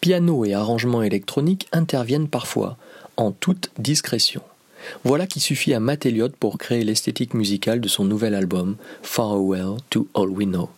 Piano 0.00 0.44
et 0.44 0.54
arrangements 0.54 1.02
électroniques 1.02 1.66
interviennent 1.72 2.28
parfois, 2.28 2.76
en 3.16 3.32
toute 3.32 3.72
discrétion. 3.80 4.40
Voilà 5.02 5.26
qui 5.26 5.40
suffit 5.40 5.74
à 5.74 5.80
Matt 5.80 6.06
Elliott 6.06 6.36
pour 6.36 6.56
créer 6.56 6.84
l'esthétique 6.84 7.34
musicale 7.34 7.80
de 7.80 7.88
son 7.88 8.04
nouvel 8.04 8.32
album 8.32 8.76
Farewell 9.02 9.78
to 9.90 10.06
All 10.14 10.28
We 10.28 10.46
Know. 10.46 10.70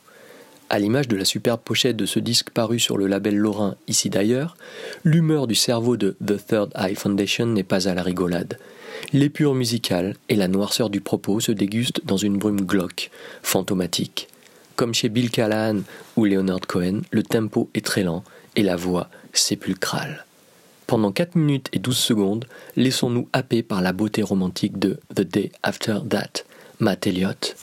À 0.71 0.79
l'image 0.79 1.09
de 1.09 1.17
la 1.17 1.27
superbe 1.27 1.61
pochette 1.63 1.99
de 1.99 2.07
ce 2.07 2.19
disque 2.19 2.49
paru 2.49 2.79
sur 2.79 2.97
le 2.97 3.09
label 3.09 3.37
Lorrain 3.37 3.75
Ici 3.89 4.09
d'ailleurs, 4.09 4.57
l'humeur 5.05 5.47
du 5.47 5.55
cerveau 5.55 5.99
de 5.99 6.17
The 6.27 6.47
Third 6.47 6.73
Eye 6.77 6.95
Foundation 6.95 7.45
n'est 7.45 7.63
pas 7.63 7.89
à 7.89 7.95
la 7.95 8.03
rigolade 8.03 8.57
l'épure 9.13 9.55
musicale 9.55 10.15
et 10.29 10.37
la 10.37 10.49
noirceur 10.49 10.91
du 10.91 11.01
propos 11.01 11.41
se 11.41 11.53
dégustent 11.53 12.05
dans 12.05 12.17
une 12.17 12.39
brume 12.39 12.63
glauque, 12.63 13.11
fantomatique. 13.43 14.29
Comme 14.77 14.95
chez 14.95 15.09
Bill 15.09 15.31
Callahan 15.31 15.81
ou 16.17 16.25
Leonard 16.25 16.67
Cohen, 16.67 17.03
le 17.11 17.23
tempo 17.23 17.69
est 17.75 17.85
très 17.85 18.03
lent 18.03 18.25
et 18.57 18.63
la 18.63 18.77
voix 18.77 19.09
sépulcrale. 19.33 20.25
Pendant 20.87 21.13
4 21.13 21.37
minutes 21.37 21.69
et 21.73 21.79
12 21.79 21.97
secondes, 21.97 22.47
laissons-nous 22.77 23.29
happer 23.33 23.63
par 23.63 23.81
la 23.83 23.93
beauté 23.93 24.23
romantique 24.23 24.79
de 24.79 24.99
The 25.15 25.23
Day 25.23 25.53
After 25.63 25.99
That, 26.09 26.45
Matt 26.81 27.07
Elliott. 27.07 27.57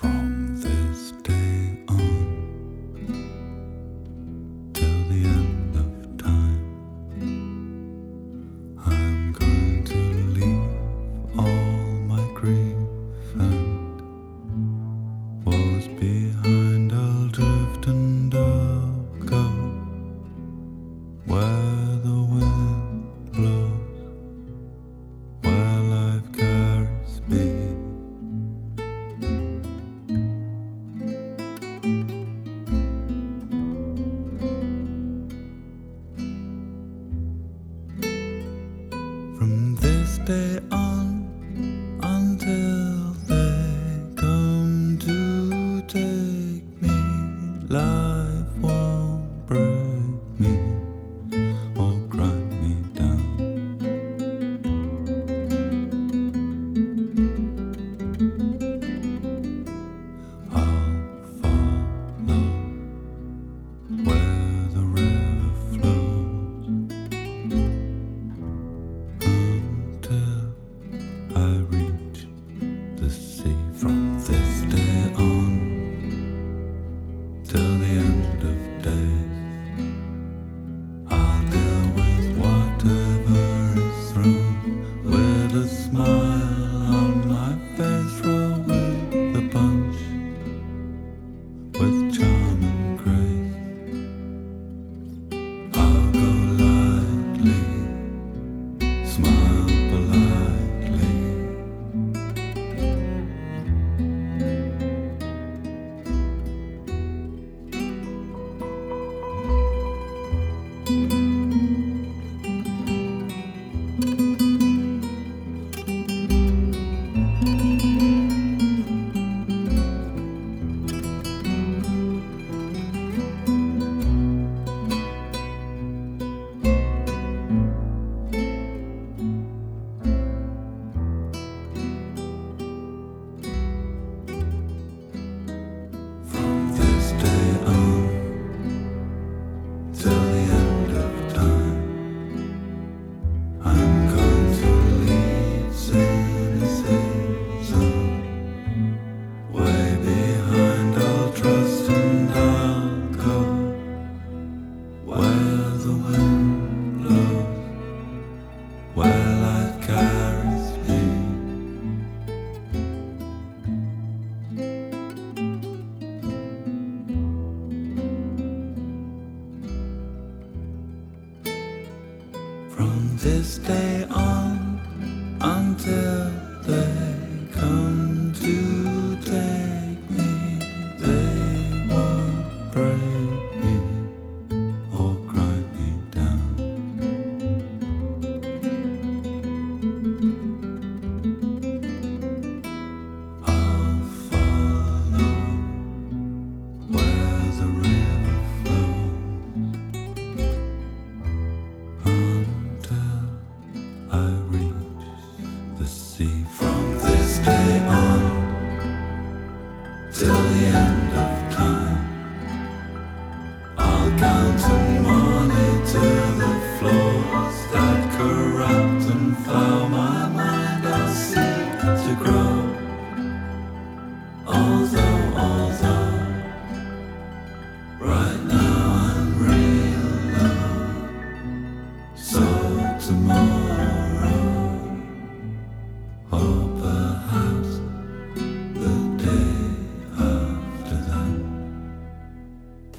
comes 214.18 214.64
away. 214.66 214.87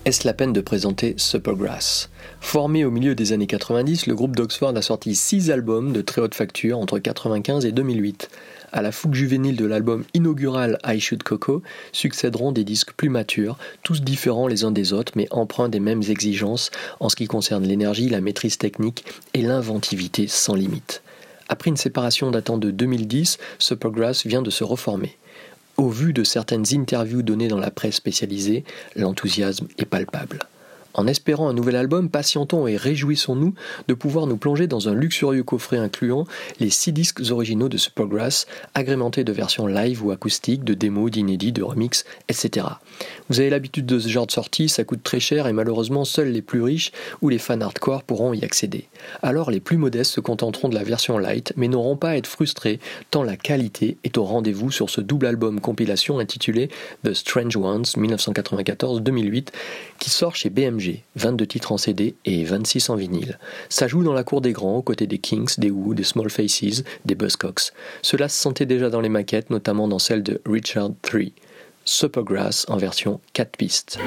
Est-ce 0.08 0.26
la 0.26 0.32
peine 0.32 0.54
de 0.54 0.62
présenter 0.62 1.12
Supergrass 1.18 2.08
Formé 2.40 2.86
au 2.86 2.90
milieu 2.90 3.14
des 3.14 3.34
années 3.34 3.46
90, 3.46 4.06
le 4.06 4.14
groupe 4.14 4.36
d'Oxford 4.36 4.74
a 4.74 4.80
sorti 4.80 5.14
6 5.14 5.50
albums 5.50 5.92
de 5.92 6.00
très 6.00 6.22
haute 6.22 6.34
facture 6.34 6.78
entre 6.78 6.94
1995 6.94 7.66
et 7.66 7.72
2008. 7.72 8.30
À 8.72 8.80
la 8.80 8.90
fougue 8.90 9.12
juvénile 9.12 9.56
de 9.56 9.66
l'album 9.66 10.04
inaugural 10.14 10.78
I 10.86 10.98
Should 10.98 11.24
Coco 11.24 11.62
succéderont 11.92 12.52
des 12.52 12.64
disques 12.64 12.94
plus 12.94 13.10
matures, 13.10 13.58
tous 13.82 14.00
différents 14.00 14.46
les 14.46 14.64
uns 14.64 14.70
des 14.70 14.94
autres 14.94 15.12
mais 15.14 15.28
empreints 15.30 15.68
des 15.68 15.78
mêmes 15.78 16.04
exigences 16.08 16.70
en 17.00 17.10
ce 17.10 17.16
qui 17.16 17.26
concerne 17.26 17.64
l'énergie, 17.64 18.08
la 18.08 18.22
maîtrise 18.22 18.56
technique 18.56 19.04
et 19.34 19.42
l'inventivité 19.42 20.26
sans 20.26 20.54
limite. 20.54 21.02
Après 21.50 21.68
une 21.68 21.76
séparation 21.76 22.30
datant 22.30 22.56
de 22.56 22.70
2010, 22.70 23.36
Supergrass 23.58 24.24
vient 24.24 24.40
de 24.40 24.48
se 24.48 24.64
reformer. 24.64 25.18
Au 25.78 25.90
vu 25.90 26.12
de 26.12 26.24
certaines 26.24 26.64
interviews 26.74 27.22
données 27.22 27.46
dans 27.46 27.60
la 27.60 27.70
presse 27.70 27.94
spécialisée, 27.94 28.64
l'enthousiasme 28.96 29.68
est 29.78 29.84
palpable. 29.84 30.40
En 30.94 31.06
espérant 31.06 31.48
un 31.48 31.52
nouvel 31.52 31.76
album, 31.76 32.08
patientons 32.08 32.66
et 32.66 32.76
réjouissons-nous 32.76 33.54
de 33.86 33.94
pouvoir 33.94 34.26
nous 34.26 34.36
plonger 34.36 34.66
dans 34.66 34.88
un 34.88 34.94
luxurieux 34.94 35.44
coffret 35.44 35.78
incluant 35.78 36.26
les 36.60 36.70
six 36.70 36.92
disques 36.92 37.20
originaux 37.30 37.68
de 37.68 37.76
Supergrass, 37.76 38.46
agrémentés 38.74 39.24
de 39.24 39.32
versions 39.32 39.66
live 39.66 40.04
ou 40.04 40.10
acoustiques, 40.10 40.64
de 40.64 40.74
démos, 40.74 41.10
d'inédits, 41.10 41.52
de 41.52 41.62
remix, 41.62 42.04
etc. 42.28 42.66
Vous 43.28 43.40
avez 43.40 43.50
l'habitude 43.50 43.86
de 43.86 43.98
ce 43.98 44.08
genre 44.08 44.26
de 44.26 44.32
sortie, 44.32 44.68
ça 44.68 44.84
coûte 44.84 45.02
très 45.02 45.20
cher 45.20 45.46
et 45.46 45.52
malheureusement 45.52 46.04
seuls 46.04 46.32
les 46.32 46.42
plus 46.42 46.62
riches 46.62 46.92
ou 47.22 47.28
les 47.28 47.38
fans 47.38 47.60
hardcore 47.60 48.02
pourront 48.02 48.32
y 48.32 48.44
accéder. 48.44 48.88
Alors 49.22 49.50
les 49.50 49.60
plus 49.60 49.76
modestes 49.76 50.12
se 50.12 50.20
contenteront 50.20 50.68
de 50.68 50.74
la 50.74 50.84
version 50.84 51.18
light, 51.18 51.52
mais 51.56 51.68
n'auront 51.68 51.96
pas 51.96 52.10
à 52.10 52.16
être 52.16 52.26
frustrés 52.26 52.80
tant 53.10 53.22
la 53.22 53.36
qualité 53.36 53.98
est 54.04 54.18
au 54.18 54.24
rendez-vous 54.24 54.70
sur 54.70 54.90
ce 54.90 55.00
double 55.00 55.26
album 55.26 55.60
compilation 55.60 56.18
intitulé 56.18 56.70
The 57.04 57.14
Strange 57.14 57.56
Ones 57.56 57.82
1994-2008 57.82 59.48
qui 59.98 60.10
sort 60.10 60.36
chez 60.36 60.50
BMG, 60.50 60.87
22 61.16 61.46
titres 61.46 61.72
en 61.72 61.78
CD 61.78 62.14
et 62.24 62.44
26 62.44 62.90
en 62.90 62.96
vinyle. 62.96 63.38
Ça 63.68 63.88
joue 63.88 64.02
dans 64.02 64.12
la 64.12 64.24
cour 64.24 64.40
des 64.40 64.52
grands, 64.52 64.76
aux 64.76 64.82
côtés 64.82 65.06
des 65.06 65.18
Kings, 65.18 65.54
des 65.58 65.70
Who, 65.70 65.94
des 65.94 66.04
Small 66.04 66.30
Faces, 66.30 66.82
des 67.04 67.14
Buzzcocks. 67.14 67.72
Cela 68.02 68.28
se 68.28 68.40
sentait 68.40 68.66
déjà 68.66 68.90
dans 68.90 69.00
les 69.00 69.08
maquettes, 69.08 69.50
notamment 69.50 69.88
dans 69.88 69.98
celle 69.98 70.22
de 70.22 70.40
Richard 70.46 70.90
III. 71.12 71.32
Supergrass 71.84 72.66
en 72.68 72.76
version 72.76 73.20
4 73.32 73.56
pistes. 73.56 73.98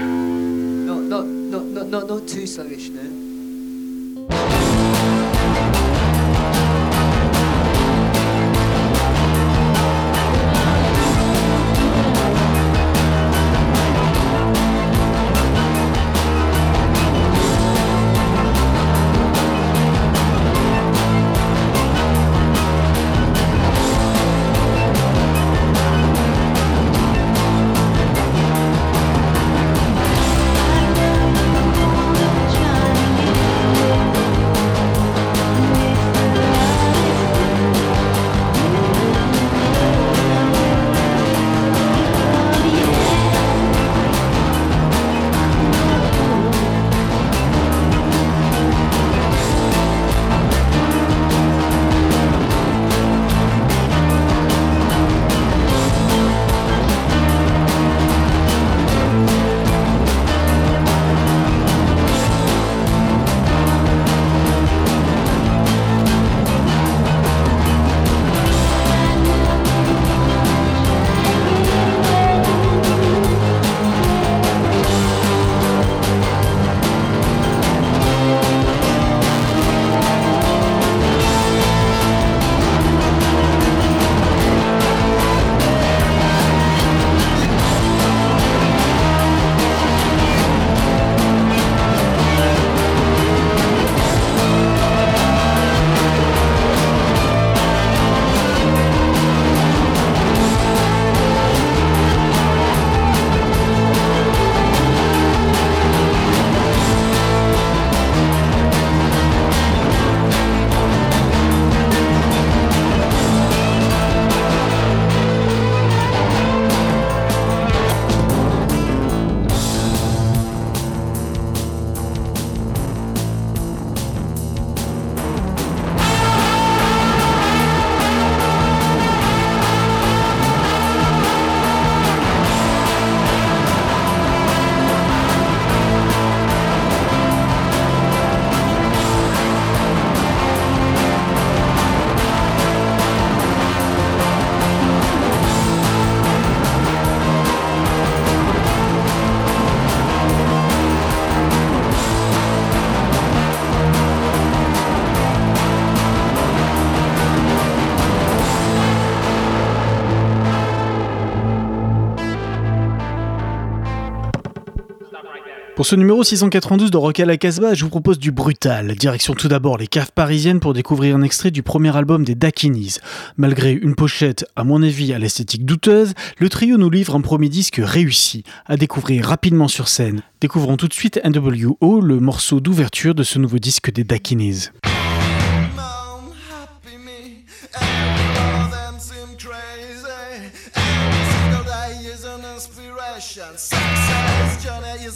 Ce 165.92 165.98
numéro 165.98 166.24
692 166.24 166.89
de 166.89 166.96
Rock 166.96 167.20
à 167.20 167.26
la 167.26 167.36
Casbah, 167.36 167.74
je 167.74 167.84
vous 167.84 167.89
propose 167.89 168.18
du 168.18 168.32
brutal. 168.32 168.96
Direction 168.96 169.34
tout 169.34 169.50
d'abord 169.50 169.78
les 169.78 169.88
caves 169.88 170.14
parisiennes 170.16 170.62
pour 170.62 170.74
découvrir 170.74 171.18
un 171.18 171.22
extrait 171.22 171.52
du 171.52 171.64
premier 171.64 171.94
album 171.94 172.24
des 172.24 172.34
Dakinis. 172.34 173.00
Malgré 173.36 173.74
une 173.74 173.96
pochette, 173.96 174.46
à 174.56 174.64
mon 174.64 174.84
avis, 174.84 175.12
à 175.12 175.20
l'esthétique 175.20 175.66
douteuse, 175.66 176.14
le 176.38 176.48
trio 176.48 176.78
nous 176.78 176.89
livre 176.89 177.14
un 177.14 177.20
premier 177.20 177.50
disque 177.50 177.82
réussi, 177.84 178.46
à 178.68 178.78
découvrir 178.78 179.26
rapidement 179.26 179.68
sur 179.68 179.89
scène. 179.89 180.22
Découvrons 180.39 180.78
tout 180.78 180.88
de 180.88 180.94
suite 180.94 181.20
NWO, 181.26 182.00
le 182.00 182.22
morceau 182.22 182.62
d'ouverture 182.62 183.14
de 183.14 183.24
ce 183.24 183.38
nouveau 183.38 183.60
disque 183.60 183.92
des 183.92 184.06
Dakinis. 184.06 184.70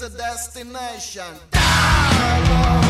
A 0.06 0.10
destination. 0.10 1.34
Happy 1.54 2.85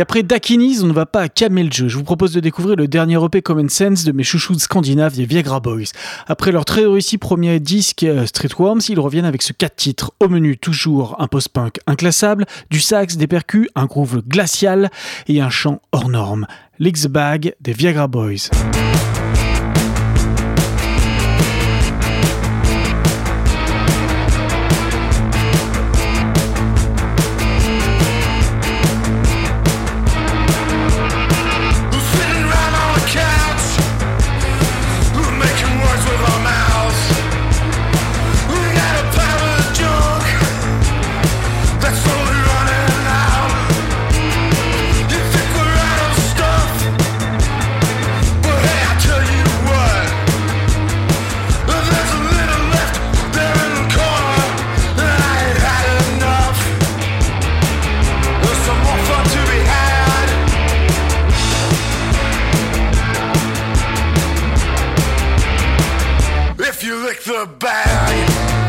Et 0.00 0.02
après 0.02 0.22
Dakinis, 0.22 0.78
on 0.82 0.86
ne 0.86 0.94
va 0.94 1.04
pas 1.04 1.20
à 1.20 1.28
calmer 1.28 1.62
le 1.62 1.70
jeu. 1.70 1.86
Je 1.86 1.98
vous 1.98 2.04
propose 2.04 2.32
de 2.32 2.40
découvrir 2.40 2.74
le 2.74 2.88
dernier 2.88 3.22
EP 3.22 3.42
Common 3.42 3.68
Sense 3.68 4.02
de 4.04 4.12
mes 4.12 4.22
chouchous 4.22 4.58
scandinaves, 4.58 5.18
les 5.18 5.26
Viagra 5.26 5.60
Boys. 5.60 5.92
Après 6.26 6.52
leur 6.52 6.64
très 6.64 6.86
réussi 6.86 7.18
premier 7.18 7.60
disque 7.60 8.04
euh, 8.04 8.24
Streetworms, 8.24 8.80
ils 8.88 8.98
reviennent 8.98 9.26
avec 9.26 9.42
ce 9.42 9.52
4 9.52 9.76
titres. 9.76 10.12
Au 10.18 10.28
menu, 10.28 10.56
toujours 10.56 11.16
un 11.18 11.26
post-punk 11.26 11.80
inclassable, 11.86 12.46
du 12.70 12.80
sax, 12.80 13.18
des 13.18 13.26
percus, 13.26 13.68
un 13.74 13.84
groove 13.84 14.22
glacial 14.26 14.90
et 15.28 15.42
un 15.42 15.50
chant 15.50 15.82
hors 15.92 16.08
norme. 16.08 16.46
L'X-Bag 16.78 17.54
des 17.60 17.74
Viagra 17.74 18.08
Boys. 18.08 18.48
bad. 67.60 68.59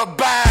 a 0.00 0.06
bag. 0.06 0.49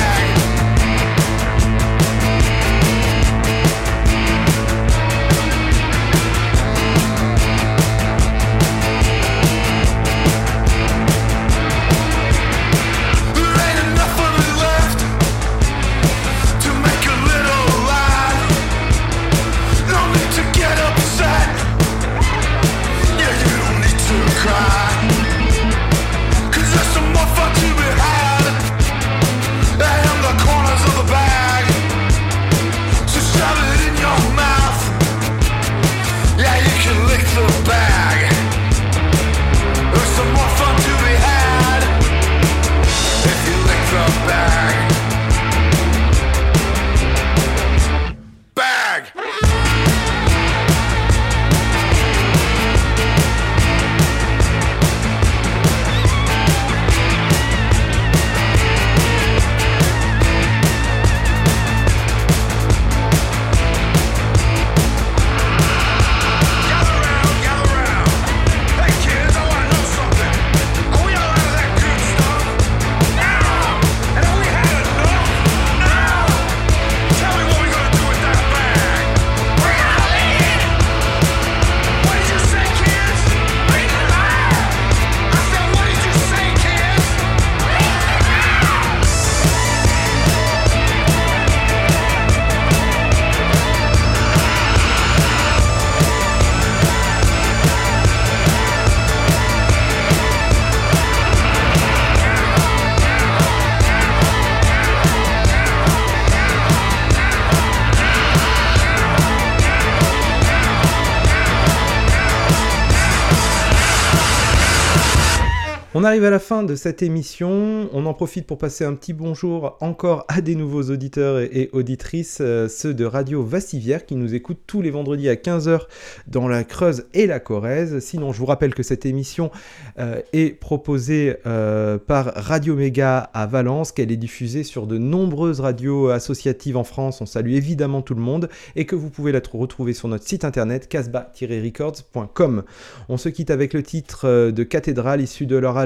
On 116.02 116.06
arrive 116.06 116.24
à 116.24 116.30
la 116.30 116.40
fin 116.40 116.64
de 116.64 116.76
cette 116.76 117.04
émission. 117.04 117.90
On 117.92 118.06
en 118.06 118.14
profite 118.14 118.48
pour 118.48 118.58
passer 118.58 118.86
un 118.86 118.94
petit 118.94 119.12
bonjour 119.12 119.76
encore 119.82 120.24
à 120.30 120.40
des 120.40 120.56
nouveaux 120.56 120.84
auditeurs 120.84 121.40
et, 121.40 121.70
auditrices, 121.74 122.38
euh, 122.40 122.70
ceux 122.70 122.94
de 122.94 123.04
Radio 123.04 123.44
Vassivière 123.44 124.06
qui 124.06 124.16
nous 124.16 124.34
écoutent 124.34 124.62
tous 124.66 124.82
les 124.82 124.92
vendredis 124.92 125.28
à 125.28 125.36
15h 125.36 125.88
dans 126.28 126.48
la 126.48 126.64
Creuse 126.64 127.08
et 127.14 127.28
la 127.28 127.42
Corrèze. 127.42 128.00
Sinon, 128.00 128.32
je 128.32 128.40
vous 128.40 128.46
rappelle 128.46 128.74
que 128.74 128.82
cette 128.82 129.06
émission 129.06 129.52
euh, 130.00 130.22
est 130.32 130.58
proposée 130.58 131.36
euh, 131.46 131.98
par 131.98 132.32
Radio 132.34 132.76
Méga 132.76 133.18
à 133.34 133.46
Valence, 133.46 133.92
qu'elle 133.92 134.14
est 134.14 134.16
diffusée 134.16 134.64
sur 134.64 134.88
de 134.88 134.98
nombreuses 134.98 135.60
radios 135.60 136.08
associatives 136.08 136.78
en 136.78 136.86
France. 136.86 137.20
On 137.20 137.26
salue 137.26 137.56
évidemment 137.56 138.02
tout 138.02 138.16
le 138.16 138.22
monde 138.22 138.48
et 138.78 138.86
que 138.86 138.96
vous 138.96 139.10
pouvez 139.10 139.34
la 139.34 139.42
tr- 139.42 139.58
retrouver 139.58 139.92
sur 139.92 140.08
notre 140.08 140.26
site 140.26 140.46
internet 140.46 140.88
casbah-records.com. 140.88 142.64
On 143.10 143.18
se 143.18 143.28
quitte 143.28 143.52
avec 143.52 143.74
le 143.74 143.84
titre 143.84 144.52
de 144.52 144.64
Cathédrale 144.64 145.20
issu 145.20 145.46
de 145.46 145.58
leur 145.58 145.78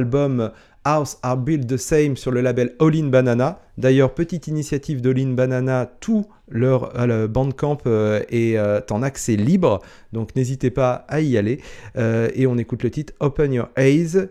House 0.86 1.18
Are 1.24 1.38
Built 1.38 1.68
the 1.68 1.78
Same 1.78 2.18
sur 2.18 2.32
le 2.32 2.42
label 2.42 2.76
All 2.80 2.96
In 2.96 3.08
Banana. 3.08 3.60
D'ailleurs, 3.78 4.14
petite 4.14 4.48
initiative 4.48 5.02
d'All 5.02 5.20
In 5.20 5.34
Banana, 5.34 5.90
tout 6.00 6.26
leur 6.50 7.00
euh, 7.00 7.28
Bandcamp 7.28 7.80
euh, 7.88 8.22
est 8.30 8.58
euh, 8.58 8.82
en 8.92 9.02
accès 9.02 9.36
libre, 9.36 9.82
donc 10.12 10.36
n'hésitez 10.36 10.70
pas 10.70 11.06
à 11.08 11.22
y 11.22 11.38
aller. 11.38 11.60
Et 11.96 12.48
on 12.48 12.58
écoute 12.58 12.84
le 12.84 12.92
titre 12.92 13.14
Open 13.20 13.54
Your 13.54 13.70
Eyes 13.78 14.28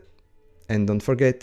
and 0.70 0.80
Don't 0.80 1.00
Forget. 1.00 1.38